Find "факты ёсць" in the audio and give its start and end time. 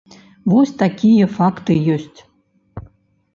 1.35-2.19